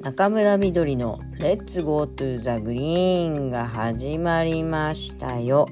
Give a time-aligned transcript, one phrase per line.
[0.00, 5.68] 中村みどりの Let's go to the green が始まりましたよ。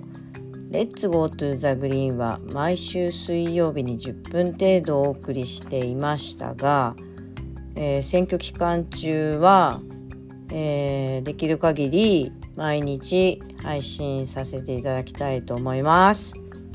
[0.71, 6.95] Let's go to the green は毎週水曜日に10分程度お送りしていましたが、
[7.75, 9.81] えー、選挙期間中は、
[10.53, 16.35] えー、できる限り毎日配信させていただきたいと思います。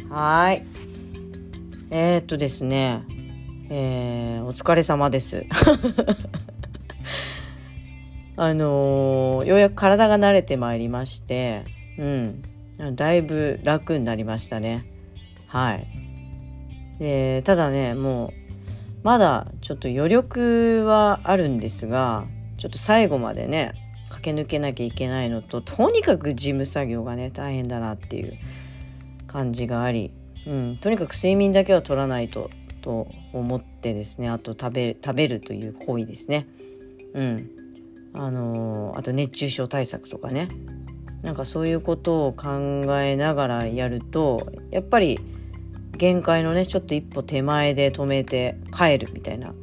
[0.10, 0.66] はい。
[1.92, 3.04] えー、っとですね、
[3.70, 5.44] えー、お疲れ様です。
[8.36, 11.64] あのー、ようやく体が慣れてまいりまして、
[11.98, 14.86] うん、だいぶ楽になりましたね。
[15.48, 15.88] はい。
[17.00, 18.32] で、ただね、もう、
[19.04, 22.26] まだちょっと余力はあるんですが、
[22.58, 23.74] ちょっと最後までね、
[24.10, 28.38] 駆け抜けなきゃいけないのと、とにかく事務作業がね、大変だなっていう
[29.28, 30.12] 感じがあり、
[30.48, 32.50] うん、とにかく睡眠だけは取らないと、
[32.82, 36.48] と思ってですね、あと食べ食べるという行為ですね。
[37.14, 37.63] うん。
[38.16, 40.48] あのあと熱中症対策とかね
[41.24, 42.50] なんかそういうことを考
[43.02, 45.20] えながらやるとやっぱり
[45.98, 49.54] 限界のねちょっと一歩手前で止めて帰るみたいな、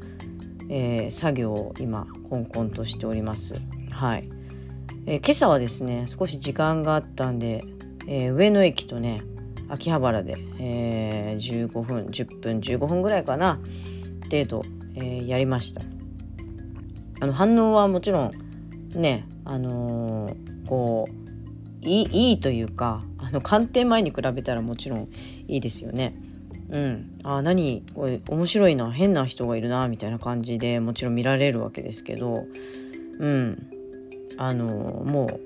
[0.69, 3.61] えー、作業を今コンコンとしております。
[3.93, 4.29] はい、
[5.07, 7.63] えー、今朝はですね少し時間があったんで、
[8.07, 9.23] えー、上野駅とね
[9.69, 13.61] 秋葉原で、えー、15分10分15分ぐらいかな
[14.31, 14.63] 程度、
[14.95, 16.00] え、やりました。
[17.21, 18.33] あの反応はもちろん
[18.95, 25.09] ねあのー、こういいいいというかあの鑑定前に比べたらもちろん
[25.47, 26.15] いいですよね。
[26.71, 32.45] うん、あ何これ面白いな変な人がいるなみたいな感じでもちろん見られるわけですけど、
[33.19, 33.71] うん、
[34.37, 34.67] あの
[35.05, 35.41] も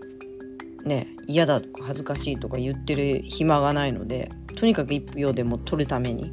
[0.85, 6.31] うね嫌だとか恥ずかしいとか言ってる暇がないのでとにかく1票でも取るために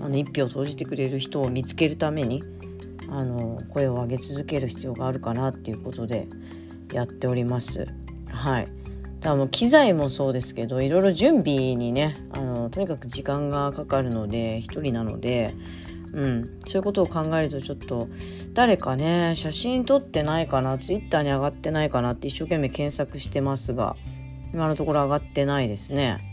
[0.00, 2.44] あの1票投じてくれる人を見つけるために
[3.10, 6.28] あの声を上げ続ける必要があるかなっていうことで
[6.92, 7.86] やっております。
[8.28, 8.68] はい
[9.20, 15.54] だもう機材もそうですけどいろいろ準備にねあのとにかく時間がかかるので一人なので、
[16.12, 18.08] うん、そういうことを考えるとちょっと
[18.54, 23.94] 誰かね写真撮ってないかなツイッターに上がってないかなって一生懸命検索してますが
[24.54, 26.29] 今のところ上がってないですね。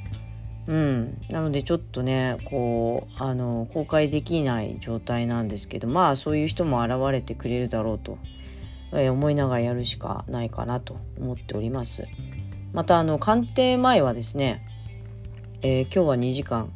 [0.68, 8.18] うん、なのでちょっとねこうあの公開できない状態なんですけどまあそういう人も現れてくれるだろうと、
[8.94, 12.06] え、思いながらやるしかないかなと思っております。
[12.74, 14.66] またあの鑑定前はですね、
[15.62, 16.74] えー、今日は2時間、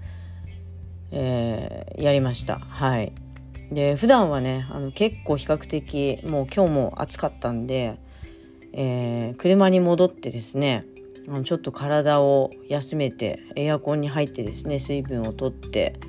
[1.12, 2.60] えー、やりました。
[2.60, 3.12] はい。
[3.74, 7.98] で普段はねあの結構比較的もう今日も暑かったんで、
[8.72, 10.86] え、車に戻ってですね
[11.44, 16.00] ちょっと体を休めてエアコンに入ってですね水分をとって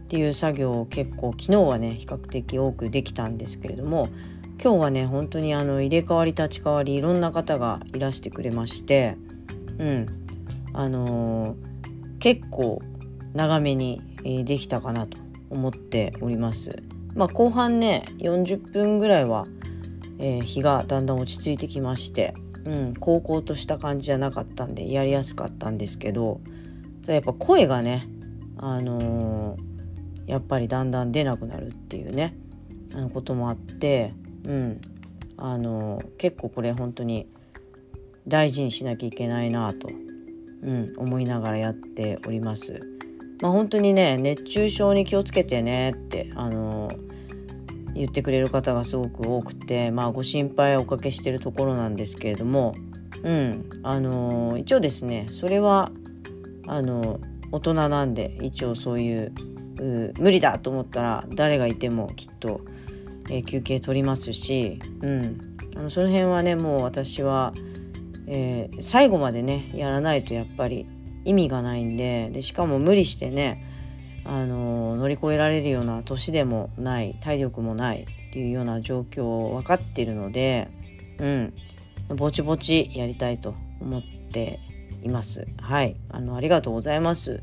[0.00, 4.08] っていう作業を結構昨日はね比較的多くできたんですけれども
[4.62, 9.16] 今日はね本当にあの入れ替わり立ち替わりいろんな方がいらしてくれまして
[9.78, 10.06] うん
[10.72, 12.82] あのー、結構
[13.34, 14.02] 長めに
[14.44, 15.18] できたかなと
[15.50, 16.82] 思っております。
[17.14, 19.46] まあ、後半ね40分ぐらいは、
[20.18, 22.34] えー、日がだんだん落ち着いてきまして
[22.66, 26.40] うん、高校とした感じじゃなかったんでやりやすかったんですけど
[27.06, 28.08] やっぱ声がね、
[28.58, 32.34] あのー、やっぱりだんだん出なくなるっていうね
[32.94, 34.12] あのこともあって、
[34.44, 34.80] うん
[35.36, 37.28] あのー、結構これ本当に
[38.26, 39.88] 大事にしなきゃいけないなと、
[40.62, 42.80] うん、思いながらやっております。
[43.40, 47.05] まあ、本当にね熱中症に気をつけてねって、あのー
[47.96, 52.74] 言ってくれる方がすごく多くて、まあ、ご心配をおかけしてるところなんですけれども、
[53.22, 55.90] うんあのー、一応ですねそれは
[56.66, 57.20] あの
[57.52, 59.32] 大人なんで一応そういう
[60.18, 62.60] 無理だと思ったら誰がいてもきっと、
[63.30, 65.40] えー、休憩取りますし、うん、
[65.76, 67.52] あのその辺はねもう私は、
[68.26, 70.86] え、最後までねやらないとやっぱり
[71.24, 73.75] 意味がないんででしかも無理してね
[74.28, 80.68] あの乗り越えられるような年でもない体力もないっていうような状況を分かっているので、
[81.18, 81.54] うん、
[82.16, 84.02] ぼちぼちやりたいと思っ
[84.32, 84.60] て
[85.02, 85.46] います。
[85.60, 87.40] はい、あのありがとうございます。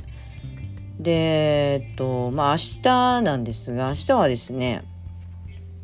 [0.99, 4.83] で、えっとまあ明日なんですが明日はですね、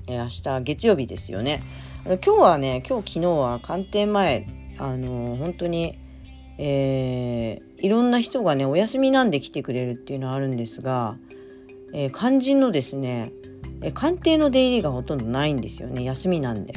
[0.08, 1.64] え明日月曜日ですよね。
[2.06, 4.48] 今日はね今日昨日は鑑定前
[4.78, 5.98] あの本当に
[6.62, 11.18] えー、いろんな人がねお休みなんで来てくれるっていうのはあるんですが、
[11.94, 13.32] えー、肝心のですね、
[13.82, 16.74] えー、官邸の出入りがほとんどないんですよね休みなんで。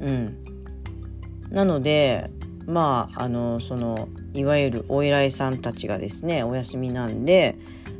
[0.00, 0.44] うん、
[1.50, 2.30] なので
[2.66, 7.56] まああのそのいわゆるお偉いさんたちがですねお休みなんで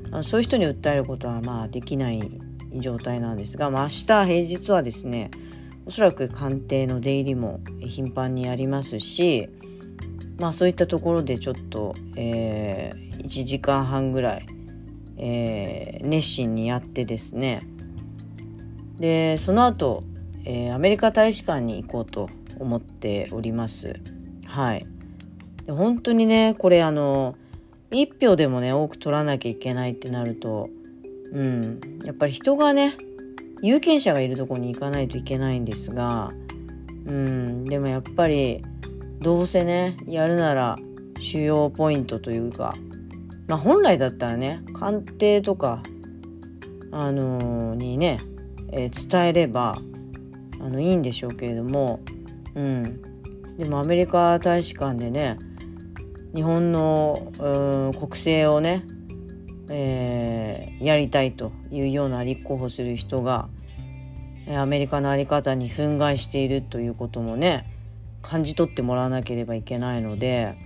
[0.09, 2.41] あのそういう人に訴えることはまあできない
[2.75, 5.31] 状態なんですが、まあ、明日平日はですね
[5.87, 9.49] おそらく官邸の出入りも頻繁にありますし
[10.39, 14.47] まあそういったところでちょっと、えー、1時間半ぐらい、
[15.17, 17.61] えー、熱心にやってですね
[18.99, 20.05] でその後、
[20.45, 22.29] えー、アメリカ大使館に行こうと
[22.59, 24.01] 思っております。
[24.47, 24.87] はい
[25.67, 27.35] で本当にねこれあの
[27.91, 30.69] 1票でもね多く取らなきゃいけないってなると
[31.33, 32.97] うんやっぱり人がね
[33.63, 36.33] 有権者がいるとこに行かないといけないんですが
[37.07, 38.63] うんでもやっぱり
[39.25, 40.77] どうせねやるなら
[41.19, 42.75] 主要ポイントというか
[43.49, 45.83] まあ本来だったらね官邸とか
[46.93, 48.21] あのー、にね、
[48.71, 49.79] えー、伝えれば
[50.61, 52.01] あのいいんでしょうけれども
[52.55, 53.01] うん。
[53.57, 55.39] でもアメリカ大使館でね
[56.35, 57.33] 日本の
[57.99, 58.85] 国政をね、
[59.71, 63.49] えー、やりたいというような立候補する人が
[64.55, 67.74] アメリカの在り方に憤慨しているということもね
[68.25, 70.57] 感じ取ってもらわなければいけないので、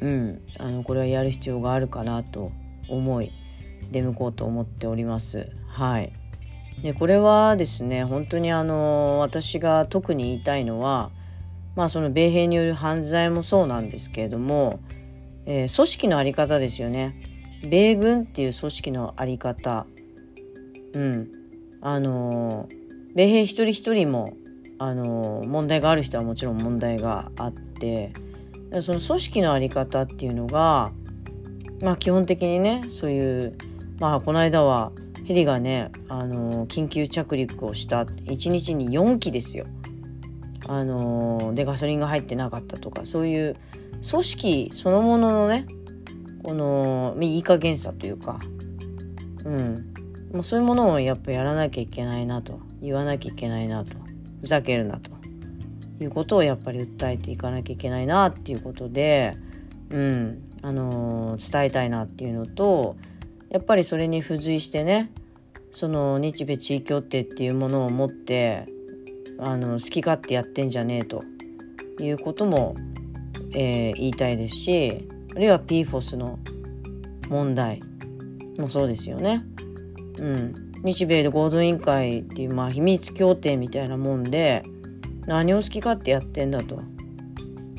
[0.00, 2.52] うん、あのこれはやる必要があるかなと
[2.88, 3.32] 思い
[3.90, 5.50] 出向こうと思っております。
[5.66, 6.12] はい、
[6.82, 11.10] でこれはですね本当にあの私が特に言いたいのは
[11.74, 14.80] まあその米兵による犯罪もそうなんですけれども、
[15.46, 17.14] えー、組織の在り方ですよね。
[17.62, 19.86] 米軍っていう組織の在り方。
[20.94, 21.28] うん。
[21.80, 22.68] あの、
[23.14, 24.32] 米兵一人一人も、
[24.78, 28.12] あの、問題がある人はもちろん問題があって、
[28.80, 30.92] その組織の在り方っていうのが、
[31.82, 33.56] まあ基本的にね、そういう、
[33.98, 34.92] まあこの間は
[35.24, 38.04] ヘリがね、あの緊急着陸をした。
[38.04, 39.66] 1日に4機ですよ。
[40.68, 43.56] あのでガソリンが入ってなかったとかそういう
[44.08, 45.66] 組織そのもののね
[46.42, 48.38] このいい加減さというか
[49.44, 49.94] うん
[50.32, 53.94] もうそういうものをやっぱやらなきゃいけないなと言わなきゃいけないなと
[54.40, 55.10] ふざけるなと。
[56.00, 59.36] いうことをやっぱり訴えていかなきゃいけないなっていうことで、
[59.90, 60.48] うん。
[60.62, 62.96] あのー、伝えたいなっていうのと
[63.50, 65.12] やっぱりそれに付随してね
[65.70, 68.66] その日米地位協定っていうものを持って
[69.38, 71.22] あの好き勝手やってんじゃねえと。
[72.00, 72.76] いうことも、
[73.52, 76.38] えー、言いたいですしあるいは PFOS の
[77.28, 77.80] 問題
[78.56, 79.44] もそうですよね。
[80.18, 84.62] うん、日米で合同委員会っていう、まあ、秘密協定みたいなもんで
[85.26, 86.82] 何を好き勝手やってんだと。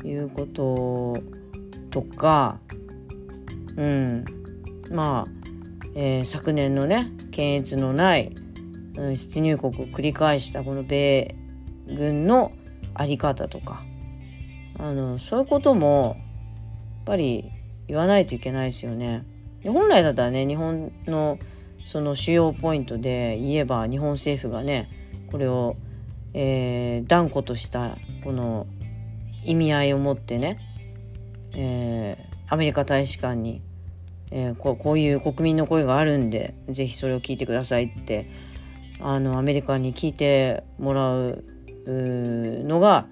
[0.04, 1.22] いうこと
[1.90, 2.58] とか、
[3.76, 4.24] うん、
[4.90, 5.30] まあ、
[5.94, 8.32] えー、昨年のね検閲のない
[8.96, 11.34] うん出入国を繰り返したこの米
[11.86, 12.52] 軍の
[12.96, 13.84] 在り方とか。
[14.78, 17.50] あのそういうこともやっぱり
[17.86, 19.26] 言わないといけないですよね。
[19.66, 21.38] 本来だったらね日本の
[21.84, 24.90] その主要ポイントで言えば日本政府がね
[25.30, 25.76] これを、
[26.34, 28.66] えー、断固としたこの
[29.44, 30.58] 意味合いを持ってね、
[31.54, 33.62] えー、アメリカ大使館に、
[34.30, 38.30] えー、こういう国民の声があるんで是非それを聞いてくださいって
[39.00, 41.44] あのアメリカに聞いてもらう
[41.86, 43.06] のが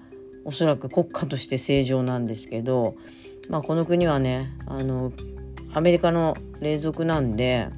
[0.45, 2.95] おそらく国家として正常なんですけど、
[3.49, 5.11] まあ、この国はねあの
[5.73, 7.69] アメリカの霊族なんで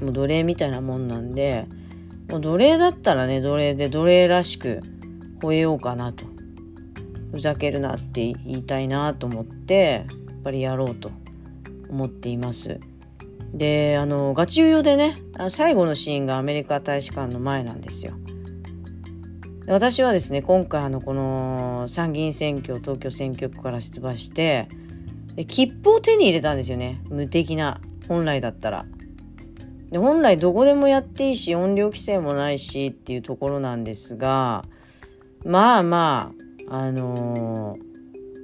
[0.00, 1.66] もう奴隷みたいなもんなんで
[2.28, 4.80] もう奴隷だったらね奴隷で奴隷らしく
[5.40, 6.24] 吠えようかなと
[7.32, 11.10] ふざけるなって言いたいなと思ってやっぱりやろうと
[11.88, 12.80] 思っています。
[13.52, 15.16] であのガチウヨでね
[15.48, 18.12] 最後のシーンがアメリカ大使館の前なんですよ。
[19.68, 24.68] 私はですね今回あのこの参議院選挙東京選挙区から出馬して
[25.48, 28.86] 切符を手に入れたんですよね無敵な本来だったら。
[29.96, 34.62] で本来どこでもやっていいし音量規制もないしっていうところなんですが
[35.42, 36.34] まあま
[36.68, 37.74] ああの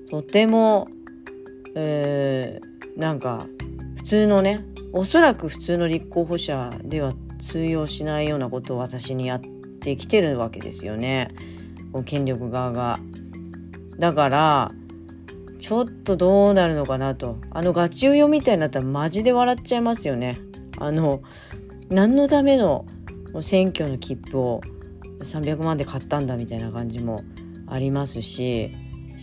[0.06, 0.88] ー、とても、
[1.75, 3.44] えー、なんか
[3.97, 9.40] 普通のねおそらく普通の立候補者では通用しないようなことを私にやっ
[9.82, 11.35] てきてるわけですよね
[12.06, 12.99] 権力側が。
[13.99, 14.73] だから
[15.61, 20.40] ちょっとどうなるのかなとあのガチウヨみたいになったらマジで笑っちゃいますよね。
[20.82, 21.22] あの
[21.90, 22.86] 何のための
[23.40, 24.60] 選挙の切符を
[25.20, 27.22] 300万で買ったんだみたいな感じも
[27.68, 28.74] ありますし、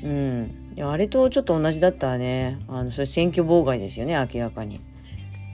[0.01, 4.79] うん、いやあれとちょっと同じだったらねあのそれ選挙妨害ですよね明らかに。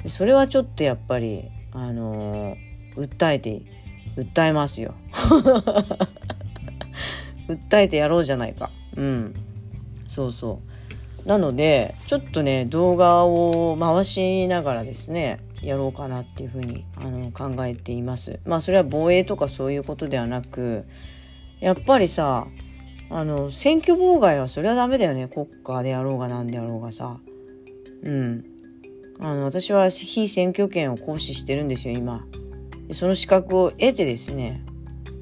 [0.08, 3.64] それはちょっとやっぱりあのー、訴えて
[4.16, 4.94] 訴えますよ。
[7.50, 8.70] 訴えてやろうじゃないか。
[8.96, 9.34] うん。
[10.08, 10.75] そうそう。
[11.26, 18.40] なのでちょっとね動画を回しながらですねやろうかなっていうふうにあの考えています。
[18.46, 20.86] まあそれは防衛とかそういうことではなく
[21.60, 22.48] やっぱりさ
[23.10, 25.28] あの選挙妨害はそれはダメだよね。
[25.28, 27.18] 国家であろうが何であろうがさ。
[28.04, 28.44] うん。
[29.20, 32.26] あの私は非選挙権を行使してるんですよ今。
[32.92, 34.64] その資格を得てですね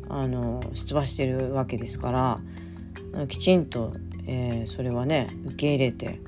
[0.09, 2.39] あの出馬してるわけですから
[3.27, 3.93] きちんと、
[4.27, 6.19] えー、それはね受け入れて、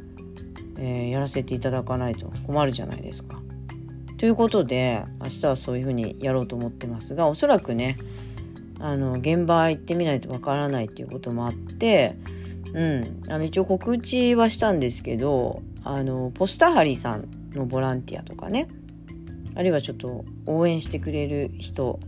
[0.77, 3.39] えー、やらせていただかないと困るじゃないですか。
[4.17, 7.97] ということで明日はそういうふうにやろうと思ってますがおそらくね
[8.79, 12.15] あの現場行ってみないとわからないっていうこともあって、
[12.73, 18.67] うん、あの一応告知はしたんですけどあのポスターハリーさんのボランティアとかね
[19.55, 21.99] あるいはちょっと応援してくれる人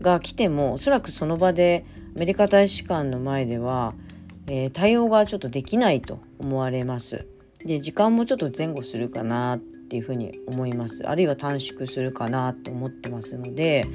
[0.00, 1.84] が来てもおそらくその場で
[2.16, 3.94] アメリカ大使館の前では、
[4.46, 7.26] えー、対応がちょっとできないと思われます。
[7.64, 13.86] で時間もちょっと前後するかなっていうふうに思いますあるいは短縮するかなと思ってますので、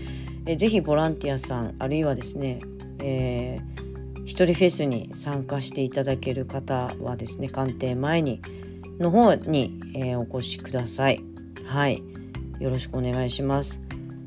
[0.45, 2.59] えー、ぜひボランティアさんあるいはですね、
[2.99, 8.41] えー、一人フェスに参加していただける方はですね官邸前に
[8.99, 11.21] の方に、えー、お越しください。
[11.65, 12.03] はい
[12.59, 13.81] よろしくお願いします。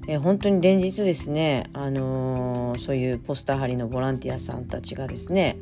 [0.08, 5.56] えー、本当に連日ですね、あのー、そういうポスター貼りのボランティアさんたちがですね、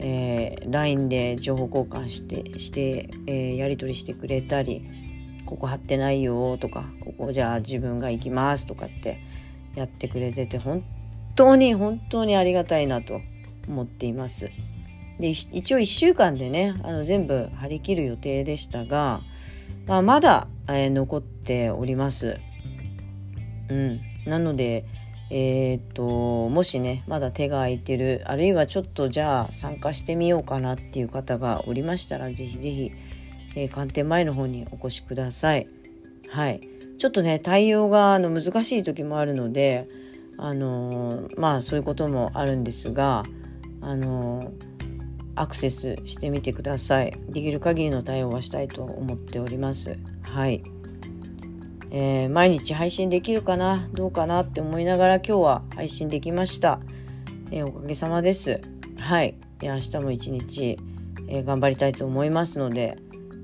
[0.00, 4.86] えー、LINE で情報交換してして、えー、やり取りしてくれたり
[5.44, 9.20] ここ貼ってないよとかここじゃあ自分が行きますとかって
[9.74, 10.84] やってくれてて本
[11.34, 13.20] 当に本当にありがたいなと
[13.66, 14.50] 思っています。
[15.18, 19.20] で一応1週間でねあの全部張り切る予定でしたが、
[19.86, 22.38] まあ、まだ、えー、残っております。
[23.68, 24.84] うん、なので
[25.30, 32.92] えー、っともしねまだ手が空いてるあるいはちょっとじゃあ参加してみようかなっていう方がおりましたら是非是非
[33.54, 35.66] えー、官邸前の方にお越しください。
[36.28, 36.60] はい。
[36.98, 39.88] ちょっとね対応があの難しい時もあるので
[40.36, 43.22] あのー、まあそういうこともあるんですが
[43.80, 44.52] あの
[45.36, 47.16] アクセスしてみてください。
[47.28, 49.96] できる限りの対応はしたいと思っております。
[50.22, 50.62] はい、
[51.90, 53.88] えー、毎日配信できるかな？
[53.94, 56.80] どうかなって思いながら今日は配信できました、
[57.50, 58.60] えー、おかげさまです。
[58.98, 59.34] はい。
[59.60, 60.78] 明日も一日、
[61.28, 62.98] えー、頑張りたいと思いますので、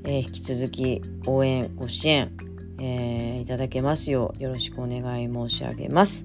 [0.05, 2.31] え引き続き応援ご支援、
[2.79, 6.25] えいただけますようよろしくお願い申し上げます。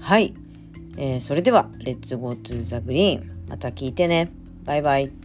[0.00, 0.34] はい、
[0.96, 4.30] えそれでは Let's go to the green また聞いてね。
[4.64, 5.21] バイバイ。